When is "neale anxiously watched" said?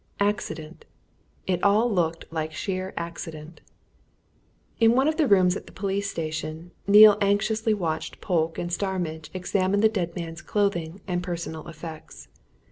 6.87-8.19